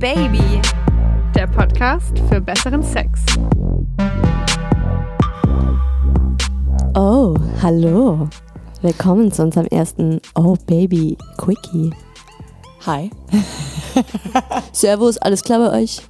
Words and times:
Baby, 0.00 0.62
der 1.34 1.46
Podcast 1.46 2.18
für 2.30 2.40
besseren 2.40 2.82
Sex. 2.82 3.20
Oh, 6.94 7.34
hallo. 7.60 8.26
Willkommen 8.80 9.30
zu 9.30 9.42
unserem 9.42 9.66
ersten 9.66 10.22
Oh 10.34 10.56
Baby 10.66 11.18
Quickie. 11.36 11.90
Hi. 12.86 13.10
Servus, 14.72 15.18
alles 15.18 15.44
klar 15.44 15.68
bei 15.68 15.82
euch? 15.82 16.00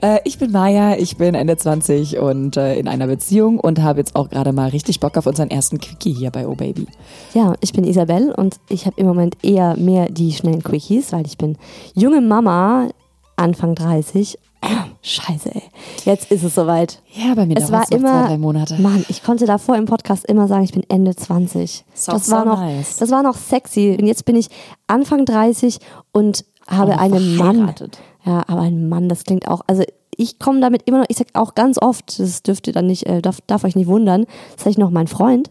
Äh, 0.00 0.20
ich 0.24 0.38
bin 0.38 0.52
Maya, 0.52 0.96
ich 0.96 1.16
bin 1.16 1.34
Ende 1.34 1.56
20 1.56 2.18
und 2.18 2.56
äh, 2.56 2.76
in 2.76 2.88
einer 2.88 3.06
Beziehung 3.06 3.58
und 3.58 3.82
habe 3.82 4.00
jetzt 4.00 4.16
auch 4.16 4.28
gerade 4.28 4.52
mal 4.52 4.68
richtig 4.70 5.00
Bock 5.00 5.16
auf 5.16 5.26
unseren 5.26 5.50
ersten 5.50 5.78
Quickie 5.78 6.12
hier 6.12 6.30
bei 6.30 6.46
Oh 6.46 6.54
Baby. 6.54 6.86
Ja, 7.34 7.54
ich 7.60 7.72
bin 7.72 7.84
Isabel 7.84 8.32
und 8.32 8.56
ich 8.68 8.86
habe 8.86 9.00
im 9.00 9.06
Moment 9.06 9.36
eher 9.42 9.76
mehr 9.76 10.06
die 10.10 10.32
schnellen 10.32 10.62
Quickies, 10.62 11.12
weil 11.12 11.26
ich 11.26 11.38
bin 11.38 11.56
junge 11.94 12.20
Mama, 12.20 12.88
Anfang 13.36 13.74
30. 13.74 14.38
Scheiße, 15.02 15.54
ey. 15.54 15.62
Jetzt 16.04 16.30
ist 16.30 16.42
es 16.42 16.54
soweit. 16.54 17.00
Ja, 17.12 17.34
bei 17.34 17.46
mir 17.46 17.56
Es 17.56 17.70
war 17.70 17.90
immer, 17.92 18.22
zwei, 18.22 18.28
drei 18.28 18.38
Monate. 18.38 18.80
Mann, 18.80 19.04
ich 19.08 19.22
konnte 19.22 19.46
davor 19.46 19.76
im 19.76 19.86
Podcast 19.86 20.26
immer 20.26 20.48
sagen, 20.48 20.64
ich 20.64 20.72
bin 20.72 20.82
Ende 20.88 21.14
20. 21.14 21.84
So, 21.94 22.12
das 22.12 22.26
so 22.26 22.32
war 22.32 22.44
noch, 22.44 22.60
nice. 22.60 22.96
das 22.96 23.10
war 23.10 23.22
noch 23.22 23.36
sexy. 23.36 23.96
Und 23.98 24.06
jetzt 24.06 24.24
bin 24.24 24.36
ich 24.36 24.48
Anfang 24.88 25.24
30 25.24 25.78
und 26.12 26.44
habe 26.66 26.98
einen 26.98 27.36
Mann. 27.36 27.74
Ja, 28.24 28.44
aber 28.46 28.62
ein 28.62 28.88
Mann, 28.88 29.08
das 29.08 29.24
klingt 29.24 29.48
auch, 29.48 29.62
also 29.66 29.82
ich 30.16 30.38
komme 30.38 30.60
damit 30.60 30.82
immer 30.86 30.98
noch, 30.98 31.06
ich 31.08 31.16
sag 31.16 31.28
auch 31.34 31.54
ganz 31.54 31.80
oft, 31.80 32.18
das 32.18 32.42
dürft 32.42 32.66
ihr 32.66 32.72
dann 32.72 32.86
nicht, 32.86 33.06
äh, 33.06 33.22
darf, 33.22 33.38
darf 33.46 33.64
euch 33.64 33.76
nicht 33.76 33.86
wundern, 33.86 34.26
das 34.54 34.64
sage 34.64 34.70
ich 34.70 34.78
noch 34.78 34.90
mein 34.90 35.06
Freund, 35.06 35.50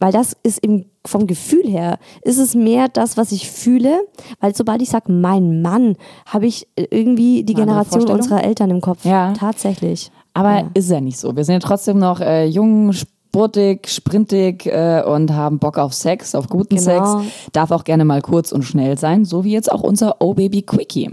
weil 0.00 0.12
das 0.12 0.36
ist 0.42 0.58
im, 0.58 0.84
vom 1.06 1.26
Gefühl 1.26 1.66
her, 1.66 1.98
ist 2.22 2.38
es 2.38 2.54
mehr 2.54 2.88
das, 2.88 3.16
was 3.16 3.32
ich 3.32 3.50
fühle, 3.50 4.00
weil 4.40 4.54
sobald 4.54 4.82
ich 4.82 4.90
sage, 4.90 5.10
mein 5.10 5.62
Mann, 5.62 5.96
habe 6.26 6.46
ich 6.46 6.66
äh, 6.76 6.86
irgendwie 6.90 7.44
die 7.44 7.54
andere 7.54 7.76
Generation 7.84 8.10
unserer 8.10 8.44
Eltern 8.44 8.70
im 8.70 8.80
Kopf. 8.80 9.04
Ja. 9.04 9.32
Tatsächlich. 9.32 10.10
Aber 10.34 10.58
Ja. 10.60 10.70
ist 10.74 10.90
ja 10.90 11.00
nicht 11.00 11.18
so. 11.18 11.34
Wir 11.36 11.44
sind 11.44 11.54
ja 11.54 11.60
trotzdem 11.60 11.98
noch 11.98 12.20
äh, 12.20 12.44
jung, 12.46 12.92
sportig, 12.92 13.88
sprintig 13.88 14.66
äh, 14.66 15.02
und 15.06 15.32
haben 15.32 15.58
Bock 15.58 15.78
auf 15.78 15.94
Sex, 15.94 16.34
auf 16.34 16.48
guten 16.48 16.76
Genau. 16.76 17.20
Sex. 17.22 17.32
Darf 17.52 17.70
auch 17.70 17.84
gerne 17.84 18.04
mal 18.04 18.20
kurz 18.20 18.50
und 18.52 18.62
schnell 18.64 18.98
sein, 18.98 19.24
so 19.24 19.44
wie 19.44 19.52
jetzt 19.52 19.70
auch 19.72 19.82
unser 19.82 20.16
Oh 20.20 20.34
Baby 20.34 20.62
Quickie. 20.62 21.10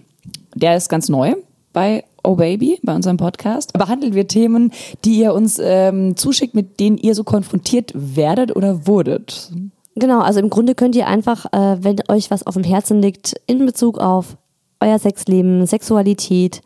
Der 0.55 0.75
ist 0.75 0.89
ganz 0.89 1.09
neu 1.09 1.35
bei 1.73 2.03
Oh 2.23 2.35
Baby, 2.35 2.79
bei 2.83 2.93
unserem 2.93 3.17
Podcast. 3.17 3.73
Behandeln 3.73 4.13
wir 4.13 4.27
Themen, 4.27 4.71
die 5.05 5.19
ihr 5.19 5.33
uns 5.33 5.59
ähm, 5.61 6.15
zuschickt, 6.15 6.53
mit 6.53 6.79
denen 6.79 6.97
ihr 6.97 7.15
so 7.15 7.23
konfrontiert 7.23 7.91
werdet 7.95 8.55
oder 8.55 8.85
wurdet. 8.85 9.51
Genau, 9.95 10.19
also 10.19 10.39
im 10.39 10.49
Grunde 10.49 10.75
könnt 10.75 10.95
ihr 10.95 11.07
einfach, 11.07 11.45
äh, 11.51 11.77
wenn 11.83 11.97
euch 12.09 12.29
was 12.29 12.45
auf 12.45 12.53
dem 12.53 12.63
Herzen 12.63 13.01
liegt, 13.01 13.35
in 13.47 13.65
Bezug 13.65 13.97
auf 13.97 14.37
euer 14.79 14.99
Sexleben, 14.99 15.65
Sexualität, 15.65 16.61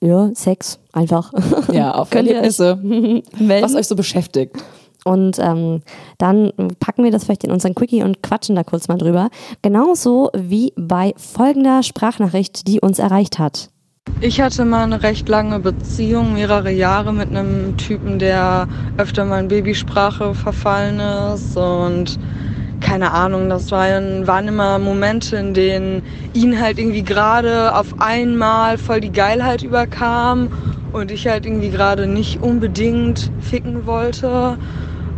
ja, 0.00 0.30
Sex, 0.34 0.78
einfach. 0.92 1.32
Ja, 1.72 1.94
auf 1.94 2.12
Erlebnisse, 2.14 2.78
was 3.38 3.74
euch 3.74 3.86
so 3.86 3.96
beschäftigt. 3.96 4.56
Und 5.04 5.38
ähm, 5.38 5.80
dann 6.18 6.52
packen 6.78 7.04
wir 7.04 7.10
das 7.10 7.24
vielleicht 7.24 7.44
in 7.44 7.50
unseren 7.50 7.74
Quickie 7.74 8.02
und 8.02 8.22
quatschen 8.22 8.56
da 8.56 8.62
kurz 8.62 8.88
mal 8.88 8.98
drüber. 8.98 9.30
Genauso 9.62 10.30
wie 10.34 10.72
bei 10.76 11.14
folgender 11.16 11.82
Sprachnachricht, 11.82 12.66
die 12.68 12.80
uns 12.80 12.98
erreicht 12.98 13.38
hat. 13.38 13.70
Ich 14.20 14.40
hatte 14.40 14.64
mal 14.64 14.82
eine 14.82 15.02
recht 15.02 15.28
lange 15.28 15.60
Beziehung, 15.60 16.34
mehrere 16.34 16.72
Jahre 16.72 17.12
mit 17.12 17.28
einem 17.28 17.76
Typen, 17.76 18.18
der 18.18 18.66
öfter 18.96 19.24
mal 19.24 19.40
in 19.40 19.48
Babysprache 19.48 20.34
verfallen 20.34 20.98
ist 21.34 21.56
und 21.56 22.18
keine 22.80 23.12
Ahnung, 23.12 23.48
das 23.48 23.70
waren, 23.70 24.26
waren 24.26 24.48
immer 24.48 24.78
Momente, 24.80 25.36
in 25.36 25.54
denen 25.54 26.02
ihn 26.34 26.60
halt 26.60 26.78
irgendwie 26.78 27.04
gerade 27.04 27.74
auf 27.76 28.00
einmal 28.00 28.76
voll 28.76 29.00
die 29.00 29.12
Geilheit 29.12 29.62
überkam 29.62 30.48
und 30.92 31.10
ich 31.10 31.26
halt 31.26 31.46
irgendwie 31.46 31.70
gerade 31.70 32.06
nicht 32.06 32.42
unbedingt 32.42 33.30
ficken 33.40 33.86
wollte. 33.86 34.58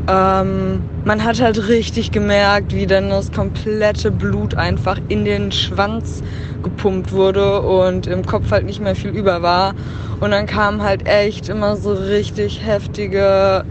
Ähm, 0.07 0.85
man 1.05 1.25
hat 1.25 1.41
halt 1.41 1.69
richtig 1.69 2.11
gemerkt, 2.11 2.75
wie 2.75 2.87
dann 2.87 3.09
das 3.09 3.33
komplette 3.33 4.11
Blut 4.11 4.55
einfach 4.55 4.99
in 5.09 5.25
den 5.25 5.51
Schwanz 5.51 6.23
gepumpt 6.63 7.13
wurde 7.13 7.63
und 7.63 8.07
im 8.07 8.25
Kopf 8.25 8.51
halt 8.51 8.67
nicht 8.67 8.81
mehr 8.81 8.95
viel 8.95 9.11
über 9.11 9.41
war. 9.41 9.75
Und 10.21 10.31
dann 10.31 10.47
kamen 10.47 10.83
halt 10.83 11.07
echt 11.07 11.49
immer 11.49 11.77
so 11.77 11.93
richtig 11.95 12.63
heftige, 12.63 13.65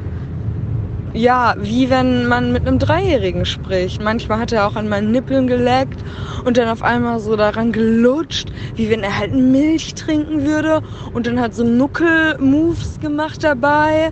ja, 1.14 1.54
wie 1.60 1.92
wenn 1.92 2.26
man 2.28 2.52
mit 2.52 2.68
einem 2.68 2.80
Dreijährigen 2.80 3.46
spricht. 3.46 4.02
Manchmal 4.02 4.40
hat 4.40 4.52
er 4.52 4.66
auch 4.66 4.76
an 4.76 4.90
meinen 4.90 5.12
Nippeln 5.12 5.46
geleckt 5.46 6.00
und 6.46 6.58
dann 6.58 6.68
auf 6.68 6.82
einmal 6.82 7.20
so 7.20 7.36
daran 7.36 7.72
gelutscht, 7.72 8.52
wie 8.76 8.90
wenn 8.90 9.04
er 9.04 9.20
halt 9.20 9.34
Milch 9.34 9.94
trinken 9.94 10.46
würde 10.46 10.82
und 11.14 11.28
dann 11.28 11.40
hat 11.40 11.54
so 11.54 11.64
Nuckel-Moves 11.64 13.00
gemacht 13.00 13.44
dabei 13.44 14.12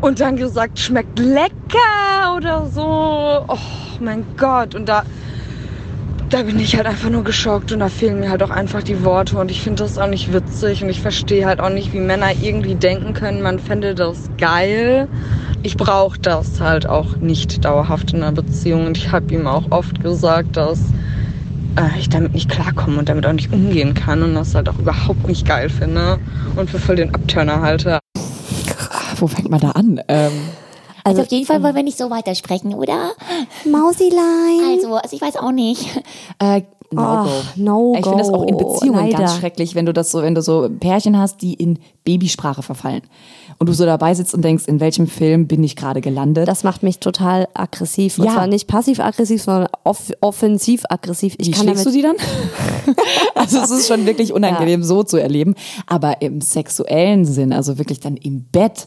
und 0.00 0.20
dann 0.20 0.36
gesagt, 0.36 0.78
schmeckt 0.78 1.18
lecker 1.18 2.36
oder 2.36 2.66
so. 2.66 3.44
Oh 3.48 3.58
mein 4.00 4.24
Gott. 4.36 4.74
Und 4.74 4.88
da, 4.88 5.04
da 6.28 6.42
bin 6.42 6.58
ich 6.58 6.76
halt 6.76 6.86
einfach 6.86 7.10
nur 7.10 7.24
geschockt 7.24 7.72
und 7.72 7.80
da 7.80 7.88
fehlen 7.88 8.20
mir 8.20 8.30
halt 8.30 8.42
auch 8.42 8.50
einfach 8.50 8.82
die 8.82 9.04
Worte 9.04 9.38
und 9.38 9.50
ich 9.50 9.62
finde 9.62 9.82
das 9.82 9.98
auch 9.98 10.08
nicht 10.08 10.32
witzig 10.32 10.82
und 10.82 10.90
ich 10.90 11.00
verstehe 11.00 11.46
halt 11.46 11.60
auch 11.60 11.70
nicht, 11.70 11.92
wie 11.92 12.00
Männer 12.00 12.32
irgendwie 12.40 12.74
denken 12.74 13.14
können, 13.14 13.42
man 13.42 13.58
fände 13.58 13.94
das 13.94 14.30
geil. 14.38 15.08
Ich 15.62 15.76
brauche 15.76 16.18
das 16.18 16.60
halt 16.60 16.88
auch 16.88 17.16
nicht 17.16 17.64
dauerhaft 17.64 18.12
in 18.12 18.22
einer 18.22 18.32
Beziehung 18.32 18.86
und 18.86 18.96
ich 18.96 19.10
habe 19.12 19.32
ihm 19.34 19.46
auch 19.46 19.70
oft 19.70 20.00
gesagt, 20.02 20.56
dass 20.56 20.78
äh, 21.76 21.98
ich 21.98 22.08
damit 22.08 22.34
nicht 22.34 22.50
klarkomme 22.50 22.98
und 22.98 23.08
damit 23.08 23.26
auch 23.26 23.32
nicht 23.32 23.52
umgehen 23.52 23.94
kann 23.94 24.22
und 24.22 24.34
das 24.34 24.54
halt 24.54 24.68
auch 24.68 24.78
überhaupt 24.78 25.26
nicht 25.26 25.46
geil 25.46 25.68
finde 25.68 26.18
und 26.54 26.70
für 26.70 26.78
voll 26.78 26.96
den 26.96 27.14
Abturner 27.14 27.62
halte. 27.62 27.98
Wo 29.18 29.26
fängt 29.26 29.50
man 29.50 29.60
da 29.60 29.70
an? 29.72 30.00
Ähm, 30.08 30.32
Also 31.04 31.22
auf 31.22 31.30
jeden 31.30 31.46
Fall 31.46 31.62
wollen 31.62 31.74
wir 31.76 31.82
nicht 31.82 31.98
so 31.98 32.10
weitersprechen, 32.10 32.74
oder? 32.74 33.12
Mausilein. 33.64 34.76
Also, 34.76 34.94
also 34.96 35.14
ich 35.16 35.22
weiß 35.22 35.36
auch 35.36 35.52
nicht. 35.52 35.86
äh, 36.38 36.62
no 36.92 37.02
Oh, 37.02 37.24
go. 37.24 37.30
no 37.56 37.94
Ich 37.98 38.04
finde 38.04 38.18
das 38.18 38.28
auch 38.32 38.46
in 38.46 38.56
Beziehungen 38.56 38.94
leider. 39.06 39.18
ganz 39.18 39.36
schrecklich, 39.36 39.74
wenn 39.74 39.86
du 39.86 39.92
das 39.92 40.10
so, 40.10 40.22
wenn 40.22 40.34
du 40.34 40.42
so 40.42 40.68
Pärchen 40.80 41.18
hast, 41.18 41.42
die 41.42 41.54
in 41.54 41.78
Babysprache 42.04 42.62
verfallen. 42.62 43.02
Und 43.58 43.68
du 43.68 43.72
so 43.72 43.84
dabei 43.86 44.12
sitzt 44.14 44.34
und 44.34 44.42
denkst, 44.42 44.64
in 44.66 44.80
welchem 44.80 45.06
Film 45.06 45.46
bin 45.46 45.64
ich 45.64 45.76
gerade 45.76 46.00
gelandet? 46.00 46.46
Das 46.46 46.62
macht 46.62 46.82
mich 46.82 46.98
total 47.00 47.48
aggressiv. 47.54 48.18
Und 48.18 48.26
Ja. 48.26 48.32
zwar 48.34 48.46
nicht 48.46 48.66
passiv-aggressiv, 48.68 49.42
sondern 49.42 49.68
off 49.84 50.12
offensiv-aggressiv. 50.20 51.34
Ich 51.38 51.48
Wie 51.48 51.50
kann 51.52 51.62
schlägst 51.62 51.86
du 51.86 51.90
die 51.90 52.02
dann? 52.02 52.16
also 53.34 53.58
es 53.58 53.70
ist 53.70 53.88
schon 53.88 54.06
wirklich 54.06 54.32
unangenehm, 54.32 54.82
so 54.82 55.02
zu 55.02 55.16
erleben. 55.16 55.54
Aber 55.86 56.20
im 56.22 56.40
sexuellen 56.40 57.24
Sinn, 57.24 57.52
also 57.52 57.78
wirklich 57.78 58.00
dann 58.00 58.16
im 58.16 58.44
Bett. 58.44 58.86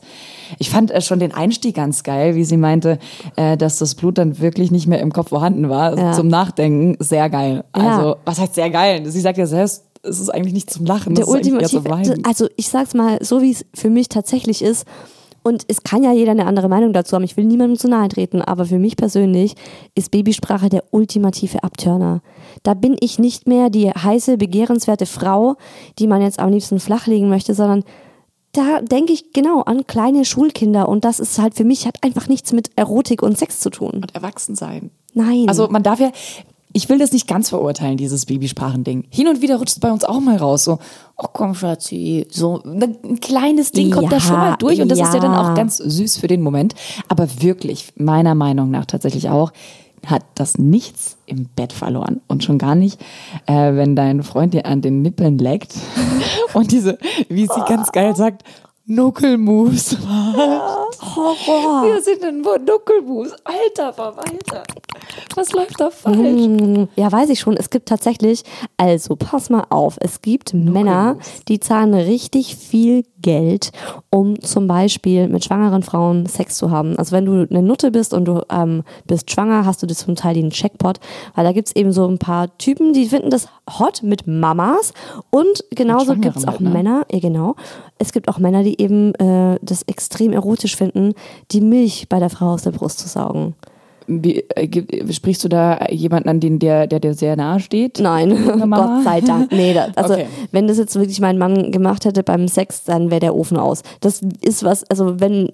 Ich 0.58 0.70
fand 0.70 0.92
äh, 0.92 1.02
schon 1.02 1.20
den 1.20 1.34
Einstieg 1.34 1.76
ganz 1.76 2.04
geil, 2.04 2.36
wie 2.36 2.44
sie 2.44 2.58
meinte, 2.58 3.00
äh, 3.36 3.58
dass 3.58 3.78
das 3.78 3.96
Blut 3.96 4.18
dann 4.18 4.40
wirklich 4.40 4.72
nicht 4.72 4.88
mehr 4.88 5.00
im 5.00 5.14
Kopf 5.14 5.30
vorhanden 5.30 5.70
war. 5.70 5.98
Ja. 5.98 6.12
Zum 6.14 6.28
Nachdenken, 6.28 6.96
sehr 7.00 7.30
geil. 7.30 7.64
Ja. 7.76 7.98
Also, 7.98 8.16
was 8.26 8.40
heißt 8.40 8.56
sehr 8.56 8.70
geil? 8.70 9.06
Sie 9.06 9.22
sagt 9.22 9.38
ja 9.38 9.46
selbst, 9.46 9.86
es 10.02 10.20
ist 10.20 10.30
eigentlich 10.30 10.54
nicht 10.54 10.70
zum 10.70 10.86
Lachen, 10.86 11.14
der 11.14 11.28
ultimative, 11.28 11.84
also 12.24 12.48
ich 12.56 12.70
sag's 12.70 12.94
mal, 12.94 13.18
so 13.22 13.42
wie 13.42 13.52
es 13.52 13.66
für 13.74 13.90
mich 13.90 14.08
tatsächlich 14.08 14.62
ist, 14.62 14.86
und 15.42 15.64
es 15.68 15.84
kann 15.84 16.04
ja 16.04 16.12
jeder 16.12 16.32
eine 16.32 16.46
andere 16.46 16.70
Meinung 16.70 16.94
dazu 16.94 17.16
haben, 17.16 17.24
ich 17.24 17.38
will 17.38 17.46
niemandem 17.46 17.78
zu 17.78 17.88
nahe 17.88 18.10
treten, 18.10 18.42
aber 18.42 18.66
für 18.66 18.78
mich 18.78 18.98
persönlich 18.98 19.56
ist 19.96 20.12
Babysprache 20.12 20.70
der 20.70 20.84
ultimative 20.92 21.64
Abturner. 21.64 22.22
Da 22.64 22.74
bin 22.74 22.98
ich 23.00 23.20
nicht 23.20 23.48
mehr 23.48 23.70
die 23.70 23.90
heiße, 23.90 24.38
begehrenswerte 24.38 25.06
Frau, 25.06 25.56
die 25.98 26.08
man 26.08 26.22
jetzt 26.22 26.40
am 26.40 26.52
liebsten 26.52 26.80
flachlegen 26.80 27.30
möchte, 27.30 27.54
sondern 27.54 27.84
da 28.52 28.82
denke 28.82 29.14
ich 29.14 29.32
genau 29.34 29.62
an 29.62 29.86
kleine 29.86 30.26
Schulkinder 30.26 30.90
und 30.90 31.06
das 31.06 31.20
ist 31.20 31.40
halt 31.40 31.56
für 31.56 31.64
mich 31.64 31.86
hat 31.86 32.04
einfach 32.04 32.28
nichts 32.28 32.52
mit 32.52 32.72
Erotik 32.76 33.22
und 33.22 33.38
Sex 33.38 33.60
zu 33.60 33.70
tun. 33.70 34.02
Und 34.02 34.16
erwachsen 34.16 34.56
sein. 34.56 34.92
Nein. 35.14 35.46
Also 35.48 35.68
man 35.70 35.84
darf 35.84 36.00
ja, 36.00 36.12
ich 36.72 36.88
will 36.90 37.00
das 37.00 37.12
nicht 37.12 37.28
ganz 37.28 37.50
verurteilen, 37.50 37.98
dieses 37.98 38.25
Babysprachending. 38.25 39.06
Hin 39.10 39.28
und 39.28 39.42
wieder 39.42 39.57
rutscht 39.57 39.74
es 39.74 39.80
bei 39.80 39.92
uns 39.92 40.04
auch 40.04 40.19
mal 40.19 40.38
raus, 40.38 40.63
so, 40.63 40.80
oh 41.18 41.28
komm 41.34 41.56
Schatzi, 41.56 42.28
so 42.30 42.62
ne, 42.63 42.96
ein 43.04 43.19
kleines 43.19 43.72
Ding 43.72 43.92
kommt 43.92 44.12
da 44.12 44.18
Ja, 44.18 44.22
schon 44.22 44.38
mal 44.38 44.56
durch 44.57 44.81
und 44.81 44.90
das 44.90 45.00
ist 45.00 45.13
ja 45.13 45.19
dann 45.19 45.34
ja. 45.34 45.51
auch 45.51 45.56
ganz 45.56 45.78
süß 45.78 46.18
für 46.18 46.28
den 46.28 46.42
Moment. 46.42 46.75
Aber 47.07 47.28
wirklich, 47.42 47.94
meiner 47.96 48.36
Meinung 48.36 48.69
nach 48.69 48.86
tatsächlich 48.86 49.30
auch, 49.30 49.51
hat 50.06 50.24
das 50.36 50.57
nichts 50.57 51.18
im 51.25 51.46
Bett 51.56 51.74
verloren. 51.74 52.22
Und 52.28 52.44
schon 52.44 52.57
gar 52.57 52.75
nicht, 52.75 53.01
äh, 53.46 53.74
wenn 53.75 53.96
dein 53.96 54.24
Freund 54.24 54.54
dir 54.54 54.66
an 54.66 54.81
den 54.81 55.01
Nippeln 55.01 55.38
leckt 55.38 55.75
und 56.54 56.72
diese, 56.72 56.98
wie 57.28 57.46
sie 57.46 57.62
ganz 57.68 57.92
geil 57.92 58.16
sagt, 58.16 58.44
Knuckle-Moves 58.86 60.00
macht. 60.04 60.88
Horror. 61.01 61.84
Wir 61.86 62.01
sind 62.01 62.24
in 62.24 62.42
Nuckelbuß. 62.42 63.34
Alter 63.44 63.94
Verwalter. 63.94 64.63
Was 65.36 65.51
läuft 65.54 65.80
da 65.80 65.90
falsch? 65.90 66.18
Hm, 66.18 66.88
Ja, 66.96 67.12
weiß 67.12 67.30
ich 67.30 67.40
schon. 67.40 67.56
Es 67.56 67.69
gibt 67.69 67.88
tatsächlich, 67.90 68.44
also 68.78 69.16
pass 69.16 69.50
mal 69.50 69.66
auf, 69.69 69.98
es 70.01 70.22
gibt 70.22 70.54
Männer, 70.54 71.18
die 71.48 71.60
zahlen 71.60 71.94
richtig 71.94 72.56
viel 72.56 73.04
Geld, 73.22 73.72
um 74.10 74.40
zum 74.42 74.68
Beispiel 74.68 75.28
mit 75.28 75.44
schwangeren 75.44 75.84
Frauen 75.84 76.25
Sex 76.25 76.56
zu 76.57 76.72
haben. 76.72 76.98
Also 76.98 77.12
wenn 77.12 77.25
du 77.25 77.48
eine 77.50 77.62
Nutte 77.62 77.92
bist 77.92 78.13
und 78.13 78.25
du 78.25 78.42
ähm, 78.50 78.84
bist 79.06 79.30
schwanger, 79.30 79.66
hast 79.66 79.84
du 79.84 79.88
das 79.88 80.00
zum 80.00 80.16
Teil 80.16 80.36
den 80.36 80.50
Checkpot, 80.51 81.00
weil 81.36 81.44
da 81.44 81.51
gibt 81.51 81.68
es 81.68 81.75
eben 81.75 81.92
so 81.92 82.07
ein 82.07 82.18
paar 82.18 82.57
Typen, 82.57 82.94
die 82.94 83.06
finden 83.07 83.30
das 83.30 83.48
hot 83.78 84.04
mit 84.04 84.25
Mamas 84.25 84.94
und 85.31 85.63
genauso 85.72 86.16
gibt 86.16 86.38
es 86.38 86.48
auch 86.48 86.60
ne? 86.60 86.69
Männer, 86.69 87.06
ja 87.12 87.19
genau, 87.19 87.56
es 87.98 88.13
gibt 88.13 88.30
auch 88.30 88.38
Männer, 88.40 88.63
die 88.63 88.81
eben 88.81 89.13
äh, 89.16 89.60
das 89.62 89.84
extrem 89.84 90.31
erotisch 90.31 90.75
finden, 90.78 90.88
die 91.51 91.62
Milch 91.62 92.07
bei 92.09 92.19
der 92.19 92.30
Frau 92.30 92.51
aus 92.53 92.63
der 92.63 92.71
Brust 92.71 93.00
zu 93.00 93.07
saugen. 93.07 93.56
Wie, 94.07 94.39
äh, 94.56 95.13
sprichst 95.13 95.44
du 95.44 95.50
da 95.50 95.86
jemanden 95.91 96.30
an, 96.30 96.39
den, 96.39 96.57
der, 96.57 96.88
der 96.88 97.00
dir 97.00 97.13
sehr 97.13 97.36
nahe 97.36 97.59
steht? 97.59 98.00
Nein? 98.00 98.31
Gott 98.71 99.03
sei 99.03 99.21
Dank. 99.21 99.51
Nee, 99.51 99.74
das, 99.74 99.95
also 99.95 100.13
Okay. 100.15 100.25
wenn 100.51 100.68
das 100.68 100.77
jetzt 100.80 100.95
wirklich 100.95 101.19
mein 101.21 101.38
Mann 101.38 101.71
gemacht 101.71 102.06
hätte 102.06 102.24
beim 102.24 102.47
Sex, 102.47 102.83
dann 102.86 103.12
wäre 103.12 103.19
der 103.19 103.36
Ofen 103.36 103.57
aus. 103.57 103.83
Das 104.01 104.21
ist 104.41 104.63
was, 104.63 104.83
also 104.89 105.19
wenn 105.19 105.51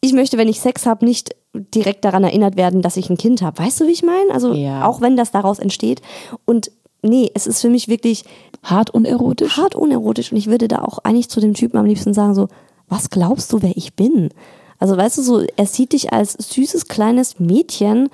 ich 0.00 0.12
möchte, 0.12 0.38
wenn 0.38 0.48
ich 0.48 0.60
Sex 0.60 0.86
habe, 0.86 1.04
nicht 1.04 1.34
direkt 1.54 2.04
daran 2.04 2.22
erinnert 2.22 2.56
werden, 2.56 2.82
dass 2.82 2.96
ich 2.96 3.10
ein 3.10 3.16
Kind 3.16 3.42
habe. 3.42 3.58
Weißt 3.60 3.80
du, 3.80 3.86
wie 3.88 3.92
ich 3.92 4.02
meine? 4.04 4.30
Also 4.32 4.52
Ja. 4.54 4.86
auch 4.86 5.00
wenn 5.00 5.16
das 5.16 5.32
daraus 5.32 5.58
entsteht. 5.58 6.02
Und 6.44 6.70
nee, 7.02 7.30
es 7.34 7.48
ist 7.48 7.60
für 7.62 7.68
mich 7.70 7.88
wirklich 7.88 8.24
Hart 8.62 8.90
unerotisch? 8.90 9.56
hart 9.56 9.74
unerotisch 9.74 10.30
und 10.30 10.38
ich 10.38 10.46
würde 10.48 10.68
da 10.68 10.82
auch 10.82 10.98
eigentlich 11.02 11.28
zu 11.30 11.40
dem 11.40 11.54
Typen 11.54 11.78
am 11.78 11.86
liebsten 11.86 12.14
sagen 12.14 12.34
so, 12.34 12.48
was 12.88 13.10
glaubst 13.10 13.52
du, 13.52 13.62
wer 13.62 13.76
ich 13.76 13.94
bin? 13.94 14.30
Also 14.78 14.96
weißt 14.96 15.18
du 15.18 15.22
so, 15.22 15.44
er 15.56 15.66
sieht 15.66 15.92
dich 15.92 16.12
als 16.12 16.32
süßes 16.32 16.88
kleines 16.88 17.40
Mädchen, 17.40 18.08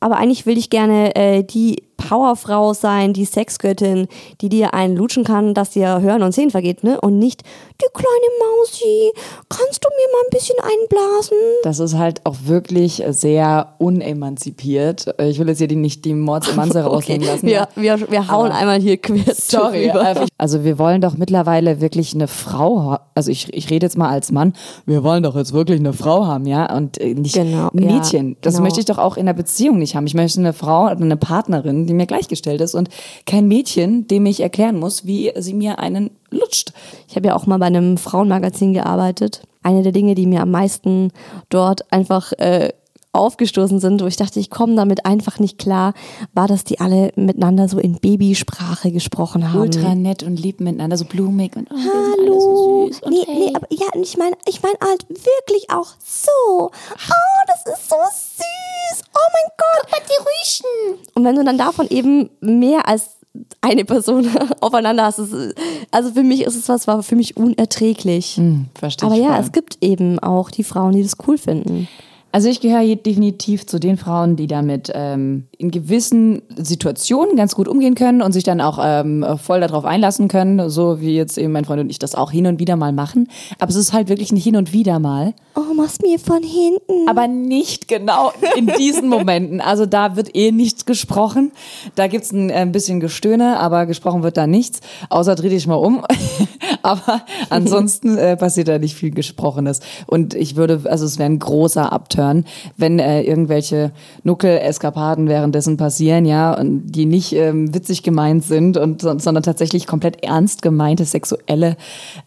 aber 0.00 0.16
eigentlich 0.16 0.46
will 0.46 0.58
ich 0.58 0.70
gerne 0.70 1.14
äh, 1.14 1.44
die 1.44 1.82
Powerfrau 2.08 2.74
sein, 2.74 3.12
die 3.12 3.24
Sexgöttin, 3.24 4.08
die 4.40 4.48
dir 4.48 4.74
einen 4.74 4.96
lutschen 4.96 5.24
kann, 5.24 5.54
dass 5.54 5.70
dir 5.70 6.00
Hören 6.00 6.22
und 6.22 6.32
Sehen 6.32 6.50
vergeht, 6.50 6.84
ne? 6.84 7.00
Und 7.00 7.18
nicht, 7.18 7.42
die 7.80 7.86
kleine 7.92 8.08
Mausi, 8.40 9.12
kannst 9.48 9.84
du 9.84 9.88
mir 9.88 10.12
mal 10.12 10.22
ein 10.24 10.30
bisschen 10.30 10.56
einblasen? 10.60 11.38
Das 11.62 11.78
ist 11.78 11.96
halt 11.96 12.20
auch 12.24 12.36
wirklich 12.44 13.02
sehr 13.08 13.74
unemanzipiert. 13.78 15.14
Ich 15.18 15.38
will 15.38 15.48
jetzt 15.48 15.58
hier 15.58 15.68
die, 15.68 15.76
nicht 15.76 16.04
die 16.04 16.14
Mordsemanze 16.14 16.82
raushängen 16.84 17.26
lassen. 17.26 17.46
wir, 17.46 17.68
wir, 17.74 18.10
wir 18.10 18.28
hauen 18.30 18.52
einmal 18.52 18.80
hier 18.80 18.96
quer 18.96 19.34
Sorry. 19.34 19.88
drüber. 19.88 20.26
Also 20.38 20.64
wir 20.64 20.78
wollen 20.78 21.00
doch 21.00 21.16
mittlerweile 21.16 21.80
wirklich 21.80 22.14
eine 22.14 22.28
Frau, 22.28 22.98
also 23.14 23.30
ich, 23.30 23.52
ich 23.52 23.70
rede 23.70 23.86
jetzt 23.86 23.96
mal 23.96 24.08
als 24.08 24.32
Mann, 24.32 24.54
wir 24.86 25.04
wollen 25.04 25.22
doch 25.22 25.36
jetzt 25.36 25.52
wirklich 25.52 25.80
eine 25.80 25.92
Frau 25.92 26.26
haben, 26.26 26.46
ja, 26.46 26.74
und 26.74 27.00
äh, 27.00 27.14
nicht 27.14 27.34
Genau, 27.34 27.70
ein 27.72 27.82
ja, 27.82 27.92
Mädchen. 27.92 28.36
Das 28.40 28.54
genau. 28.54 28.64
möchte 28.64 28.80
ich 28.80 28.86
doch 28.86 28.98
auch 28.98 29.16
in 29.16 29.26
der 29.26 29.32
Beziehung 29.32 29.78
nicht 29.78 29.96
haben. 29.96 30.06
Ich 30.06 30.14
möchte 30.14 30.40
eine 30.40 30.52
Frau, 30.52 30.86
eine 30.86 31.16
Partnerin, 31.16 31.86
die 31.92 31.96
mir 31.96 32.06
gleichgestellt 32.06 32.60
ist 32.60 32.74
und 32.74 32.88
kein 33.26 33.46
Mädchen, 33.46 34.08
dem 34.08 34.26
ich 34.26 34.40
erklären 34.40 34.78
muss, 34.78 35.06
wie 35.06 35.32
sie 35.36 35.54
mir 35.54 35.78
einen 35.78 36.10
lutscht. 36.30 36.72
Ich 37.08 37.16
habe 37.16 37.28
ja 37.28 37.36
auch 37.36 37.46
mal 37.46 37.58
bei 37.58 37.66
einem 37.66 37.98
Frauenmagazin 37.98 38.72
gearbeitet. 38.72 39.42
Eine 39.62 39.82
der 39.82 39.92
Dinge, 39.92 40.14
die 40.14 40.26
mir 40.26 40.40
am 40.40 40.50
meisten 40.50 41.12
dort 41.50 41.92
einfach 41.92 42.32
äh, 42.32 42.70
aufgestoßen 43.12 43.78
sind, 43.78 44.00
wo 44.00 44.06
ich 44.06 44.16
dachte, 44.16 44.40
ich 44.40 44.48
komme 44.48 44.74
damit 44.74 45.04
einfach 45.04 45.38
nicht 45.38 45.58
klar, 45.58 45.92
war, 46.32 46.48
dass 46.48 46.64
die 46.64 46.80
alle 46.80 47.12
miteinander 47.14 47.68
so 47.68 47.78
in 47.78 48.00
Babysprache 48.00 48.90
gesprochen 48.90 49.52
haben. 49.52 49.60
Ultra 49.60 49.94
nett 49.94 50.22
und 50.22 50.40
lieb 50.40 50.60
miteinander, 50.60 50.96
so 50.96 51.04
blumig 51.04 51.54
und 51.54 51.70
oh, 51.70 51.76
Hallo. 51.76 52.90
so 52.90 53.10
nee, 53.10 53.24
hey. 53.26 53.38
nee, 53.38 53.52
aber 53.54 53.66
ja, 53.70 53.86
ich 54.00 54.16
meine, 54.16 54.36
ich 54.46 54.62
meine 54.62 54.78
halt 54.82 55.06
wirklich 55.10 55.68
auch 55.70 55.88
so. 56.02 56.30
Oh, 56.70 57.42
das 57.48 57.74
ist 57.74 57.90
so 57.90 57.96
süß. 57.96 59.04
Oh 59.14 59.28
mein 59.34 59.50
Gott. 59.58 59.72
Guck 59.82 59.90
mal 59.90 60.00
die 60.08 60.20
Rüschen. 60.22 61.01
Und 61.14 61.24
wenn 61.24 61.36
du 61.36 61.44
dann 61.44 61.58
davon 61.58 61.86
eben 61.88 62.30
mehr 62.40 62.88
als 62.88 63.16
eine 63.60 63.84
Person 63.84 64.28
aufeinander 64.60 65.04
hast, 65.04 65.18
ist, 65.18 65.54
also 65.90 66.12
für 66.12 66.22
mich 66.22 66.42
ist 66.42 66.56
es 66.56 66.68
was, 66.68 66.86
war 66.86 67.02
für 67.02 67.16
mich 67.16 67.36
unerträglich. 67.36 68.36
Hm, 68.36 68.66
verstehe 68.74 69.08
Aber 69.08 69.18
ja, 69.18 69.34
voll. 69.34 69.40
es 69.40 69.52
gibt 69.52 69.78
eben 69.80 70.18
auch 70.18 70.50
die 70.50 70.64
Frauen, 70.64 70.92
die 70.92 71.02
das 71.02 71.16
cool 71.26 71.38
finden. 71.38 71.88
Also 72.32 72.48
ich 72.48 72.60
gehöre 72.60 72.96
definitiv 72.96 73.66
zu 73.66 73.78
den 73.78 73.98
Frauen, 73.98 74.36
die 74.36 74.46
damit 74.46 74.90
ähm, 74.94 75.48
in 75.58 75.70
gewissen 75.70 76.40
Situationen 76.56 77.36
ganz 77.36 77.54
gut 77.54 77.68
umgehen 77.68 77.94
können 77.94 78.22
und 78.22 78.32
sich 78.32 78.42
dann 78.42 78.62
auch 78.62 78.78
ähm, 78.82 79.24
voll 79.36 79.60
darauf 79.60 79.84
einlassen 79.84 80.28
können, 80.28 80.70
so 80.70 81.00
wie 81.00 81.14
jetzt 81.14 81.36
eben 81.36 81.52
mein 81.52 81.66
Freund 81.66 81.82
und 81.82 81.90
ich 81.90 81.98
das 81.98 82.14
auch 82.14 82.30
hin 82.30 82.46
und 82.46 82.58
wieder 82.58 82.76
mal 82.76 82.92
machen. 82.92 83.28
Aber 83.58 83.68
es 83.68 83.76
ist 83.76 83.92
halt 83.92 84.08
wirklich 84.08 84.32
ein 84.32 84.38
Hin 84.38 84.56
und 84.56 84.72
wieder 84.72 84.98
mal. 84.98 85.34
Oh, 85.54 85.74
machst 85.74 86.00
mir 86.00 86.18
von 86.18 86.42
hinten. 86.42 87.06
Aber 87.06 87.28
nicht 87.28 87.86
genau 87.86 88.32
in 88.56 88.66
diesen 88.78 89.08
Momenten. 89.08 89.60
Also 89.60 89.84
da 89.84 90.16
wird 90.16 90.34
eh 90.34 90.50
nichts 90.52 90.86
gesprochen. 90.86 91.52
Da 91.96 92.06
gibt's 92.06 92.32
ein, 92.32 92.50
ein 92.50 92.72
bisschen 92.72 93.00
Gestöhne, 93.00 93.58
aber 93.58 93.84
gesprochen 93.84 94.22
wird 94.22 94.38
da 94.38 94.46
nichts. 94.46 94.80
Außer 95.10 95.34
dreh 95.34 95.50
dich 95.50 95.66
mal 95.66 95.74
um. 95.74 96.06
aber 96.82 97.22
ansonsten 97.50 98.16
äh, 98.16 98.36
passiert 98.38 98.68
da 98.68 98.78
nicht 98.78 98.94
viel 98.94 99.10
Gesprochenes. 99.10 99.80
Und 100.06 100.32
ich 100.32 100.56
würde, 100.56 100.80
also 100.84 101.04
es 101.04 101.18
wäre 101.18 101.28
ein 101.28 101.38
großer 101.38 101.92
Upturn, 102.22 102.44
wenn 102.76 102.98
äh, 102.98 103.22
irgendwelche 103.22 103.92
Nuckel-Eskapaden 104.24 105.28
währenddessen 105.28 105.76
passieren, 105.76 106.24
ja, 106.24 106.58
und 106.58 106.86
die 106.86 107.06
nicht 107.06 107.32
ähm, 107.32 107.74
witzig 107.74 108.02
gemeint 108.02 108.44
sind, 108.44 108.76
und, 108.76 109.02
sondern 109.02 109.42
tatsächlich 109.42 109.86
komplett 109.86 110.22
ernst 110.24 110.62
gemeinte 110.62 111.04
sexuelle 111.04 111.76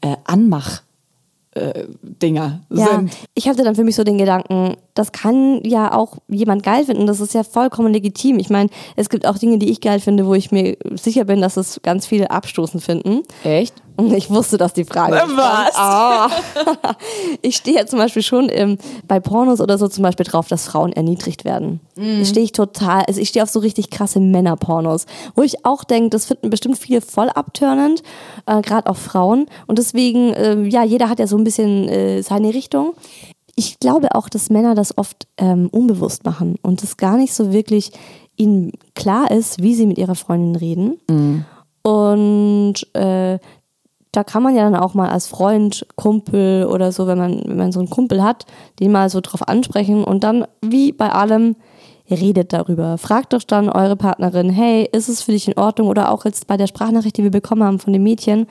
äh, 0.02 0.16
Anmach. 0.26 0.82
äh, 1.52 1.86
Dinger 2.22 2.62
Ja, 2.70 2.88
sind. 2.88 3.12
ich 3.34 3.48
hatte 3.48 3.64
dann 3.64 3.76
für 3.76 3.84
mich 3.86 3.96
so 3.96 4.04
den 4.04 4.18
Gedanken, 4.18 4.76
das 4.94 5.12
kann 5.14 5.62
ja 5.64 5.94
auch 5.94 6.18
jemand 6.28 6.64
geil 6.64 6.84
finden. 6.84 7.08
Das 7.08 7.22
ist 7.22 7.34
ja 7.34 7.44
vollkommen 7.44 7.94
legitim. 7.94 8.40
Ich 8.40 8.50
meine, 8.50 8.70
es 8.98 9.10
gibt 9.10 9.26
auch 9.26 9.38
Dinge, 9.38 9.58
die 9.58 9.70
ich 9.70 9.80
geil 9.80 10.00
finde, 10.02 10.26
wo 10.26 10.34
ich 10.34 10.52
mir 10.52 10.78
sicher 10.96 11.24
bin, 11.26 11.42
dass 11.42 11.56
es 11.58 11.80
ganz 11.82 12.06
viele 12.06 12.30
abstoßend 12.32 12.84
finden. 12.84 13.22
Echt? 13.44 13.74
Ich 14.16 14.30
wusste, 14.30 14.58
dass 14.58 14.74
die 14.74 14.86
Frage. 14.86 15.16
Was? 15.36 15.76
Ah. 15.76 16.30
ich 17.42 17.58
stehe 17.58 17.78
ja 17.78 17.86
zum 17.86 18.00
Beispiel 18.00 18.22
schon 18.22 18.50
ähm, 18.52 18.78
bei 19.08 19.20
Pornos 19.20 19.62
oder 19.62 19.78
so 19.78 19.88
zum 19.88 20.04
Beispiel 20.04 20.26
drauf, 20.26 20.48
dass 20.48 20.66
Frauen 20.66 20.94
erniedrigt 20.94 21.46
werden. 21.46 21.80
Mhm. 21.96 22.26
Stehe 22.26 22.44
ich 22.44 22.52
total, 22.52 23.04
also 23.04 23.20
ich 23.20 23.30
stehe 23.30 23.44
auf 23.44 23.50
so 23.50 23.60
richtig 23.60 23.90
krasse 23.90 24.20
Männerpornos, 24.20 25.06
wo 25.36 25.44
ich 25.44 25.66
auch 25.66 25.84
denke, 25.84 26.10
das 26.10 26.26
finden 26.26 26.50
bestimmt 26.50 26.78
viele 26.78 27.02
voll 27.02 27.30
abturnend, 27.30 28.04
äh, 28.46 28.62
gerade 28.62 28.90
auch 28.90 28.98
Frauen. 28.98 29.48
Und 29.68 29.80
deswegen, 29.80 30.34
ähm, 30.36 30.70
ja, 30.70 30.84
jeder 30.84 31.10
hat 31.10 31.20
ja 31.20 31.28
so 31.28 31.38
ein 31.38 31.44
bisschen 31.44 31.90
äh, 31.90 32.22
seine 32.22 32.54
Richtung. 32.54 32.94
Ich 33.56 33.80
glaube 33.80 34.16
auch, 34.16 34.30
dass 34.30 34.50
Männer 34.50 34.76
das 34.76 34.98
oft 34.98 35.28
ähm, 35.38 35.70
unbewusst 35.72 36.26
machen 36.26 36.56
und 36.62 36.84
es 36.84 36.98
gar 36.98 37.18
nicht 37.18 37.34
so 37.34 37.54
wirklich 37.54 37.92
ihnen 38.36 38.74
klar 38.96 39.32
ist, 39.32 39.62
wie 39.62 39.76
sie 39.76 39.86
mit 39.86 39.98
ihrer 39.98 40.16
Freundin 40.16 40.58
reden. 40.58 41.46
Und 41.86 42.76
äh, 42.94 43.40
da 44.16 44.24
kann 44.24 44.44
man 44.44 44.56
ja 44.56 44.64
dann 44.64 44.76
auch 44.76 44.94
mal 44.94 45.10
als 45.10 45.28
Freund, 45.28 45.86
Kumpel 45.96 46.66
oder 46.66 46.92
so, 46.92 47.08
wenn 47.08 47.18
man, 47.18 47.42
wenn 47.46 47.58
man 47.58 47.72
so 47.72 47.80
einen 47.80 47.90
Kumpel 47.90 48.24
hat, 48.24 48.46
den 48.80 48.92
mal 48.92 49.10
so 49.10 49.22
drauf 49.22 49.48
ansprechen 49.48 50.04
und 50.04 50.24
dann, 50.24 50.46
wie 50.62 50.92
bei 50.92 51.10
allem, 51.10 51.56
redet 52.10 52.54
darüber. 52.54 52.98
Fragt 52.98 53.34
doch 53.34 53.44
dann 53.44 53.70
eure 53.70 53.96
Partnerin, 53.96 54.50
hey, 54.50 54.88
ist 54.92 55.10
es 55.10 55.24
für 55.24 55.32
dich 55.32 55.48
in 55.48 55.58
Ordnung? 55.58 55.88
Oder 55.88 56.12
auch 56.12 56.26
jetzt 56.26 56.48
bei 56.48 56.56
der 56.56 56.68
Sprachnachricht, 56.68 57.18
die 57.18 57.24
wir 57.24 57.32
bekommen 57.32 57.64
haben 57.64 57.80
von 57.80 57.94
dem 57.94 58.04
Mädchen, 58.04 58.48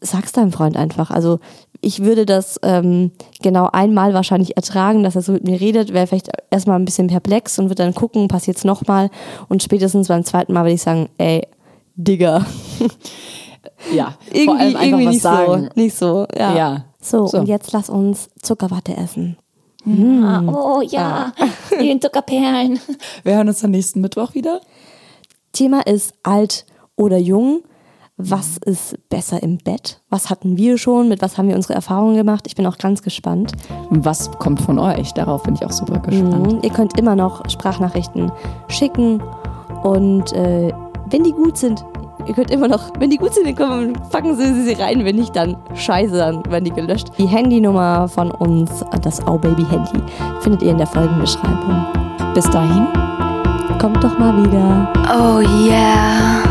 sag's 0.00 0.32
deinem 0.32 0.52
Freund 0.52 0.76
einfach. 0.76 1.10
Also 1.10 1.40
ich 1.80 2.02
würde 2.02 2.26
das 2.26 2.58
ähm, 2.62 3.12
genau 3.40 3.68
einmal 3.72 4.12
wahrscheinlich 4.12 4.56
ertragen, 4.56 5.02
dass 5.02 5.16
er 5.16 5.22
so 5.22 5.32
mit 5.32 5.44
mir 5.44 5.60
redet, 5.60 5.92
wäre 5.92 6.06
vielleicht 6.06 6.30
erstmal 6.50 6.78
ein 6.78 6.84
bisschen 6.84 7.06
perplex 7.06 7.58
und 7.58 7.66
würde 7.66 7.82
dann 7.84 7.94
gucken, 7.94 8.28
passiert's 8.28 8.64
nochmal 8.64 9.10
und 9.48 9.62
spätestens 9.62 10.08
beim 10.08 10.24
zweiten 10.24 10.52
Mal 10.52 10.64
würde 10.64 10.74
ich 10.74 10.82
sagen, 10.82 11.08
ey, 11.18 11.46
Digga. 11.94 12.44
Ja, 13.92 14.14
irgendwie, 14.26 14.44
vor 14.46 14.54
allem 14.56 14.66
einfach 14.76 14.82
irgendwie 14.82 15.06
was 15.06 15.12
nicht 15.12 15.22
sagen. 15.22 15.62
so. 15.74 15.80
Nicht 15.80 15.96
so, 15.96 16.26
ja. 16.36 16.56
Ja. 16.56 16.84
So, 17.00 17.26
So. 17.26 17.38
und 17.38 17.46
jetzt 17.48 17.72
lass 17.72 17.88
uns 17.88 18.28
Zuckerwatte 18.42 18.96
essen. 18.96 19.36
Ah, 19.86 20.42
oh 20.46 20.82
ja, 20.82 21.32
wie 21.78 21.90
in 21.90 22.00
Zuckerperlen. 22.00 22.78
Wir 23.22 23.36
hören 23.36 23.48
uns 23.48 23.60
dann 23.60 23.70
nächsten 23.70 24.00
Mittwoch 24.00 24.34
wieder. 24.34 24.60
Thema 25.52 25.86
ist 25.86 26.12
alt 26.22 26.66
oder 26.96 27.16
jung. 27.16 27.62
Was 28.20 28.56
ist 28.58 28.98
besser 29.08 29.40
im 29.44 29.58
Bett? 29.58 30.00
Was 30.10 30.28
hatten 30.28 30.56
wir 30.56 30.76
schon? 30.76 31.08
Mit 31.08 31.22
was 31.22 31.38
haben 31.38 31.48
wir 31.48 31.54
unsere 31.54 31.74
Erfahrungen 31.74 32.16
gemacht? 32.16 32.44
Ich 32.48 32.56
bin 32.56 32.66
auch 32.66 32.76
ganz 32.76 33.00
gespannt. 33.02 33.52
Was 33.90 34.30
kommt 34.32 34.60
von 34.60 34.78
euch? 34.80 35.14
Darauf 35.14 35.44
bin 35.44 35.54
ich 35.54 35.64
auch 35.64 35.70
super 35.70 36.00
gespannt. 36.00 36.52
Mhm. 36.54 36.58
Ihr 36.62 36.70
könnt 36.70 36.98
immer 36.98 37.14
noch 37.14 37.48
Sprachnachrichten 37.48 38.32
schicken 38.66 39.22
und 39.84 40.32
äh, 40.32 40.72
wenn 41.10 41.22
die 41.22 41.30
gut 41.32 41.56
sind, 41.56 41.84
ihr 42.26 42.34
könnt 42.34 42.50
immer 42.50 42.68
noch, 42.68 42.90
wenn 42.98 43.10
die 43.10 43.16
gut 43.16 43.34
sind, 43.34 43.46
dann 43.46 43.54
kommen, 43.54 43.92
packen 44.10 44.34
Sie 44.36 44.62
sie 44.62 44.74
rein. 44.74 45.04
Wenn 45.04 45.16
nicht, 45.16 45.34
dann 45.34 45.56
scheiße, 45.74 46.16
dann 46.16 46.44
werden 46.46 46.64
die 46.64 46.70
gelöscht. 46.70 47.08
Die 47.18 47.26
Handynummer 47.26 48.08
von 48.08 48.30
uns, 48.30 48.84
das 49.02 49.24
Au 49.26 49.38
Baby 49.38 49.64
Handy, 49.70 50.00
findet 50.40 50.62
ihr 50.62 50.70
in 50.70 50.78
der 50.78 50.86
Folgenbeschreibung. 50.86 51.86
Bis 52.34 52.48
dahin. 52.50 52.86
Kommt 53.78 54.02
doch 54.02 54.18
mal 54.18 54.42
wieder. 54.42 54.92
Oh 55.08 55.40
yeah. 55.40 56.47